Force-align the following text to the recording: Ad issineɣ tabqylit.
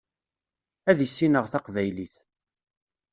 Ad 0.89 0.99
issineɣ 1.05 1.45
tabqylit. 1.51 2.15